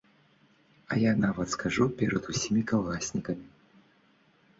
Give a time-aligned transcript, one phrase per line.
[0.93, 3.45] А я нават скажу перад усімі калгаснікамі.